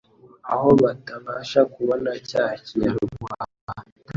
aho 0.53 0.69
batabasha 0.81 1.59
kubona 1.73 2.11
cya 2.29 2.45
Kinyarwanda. 2.65 3.45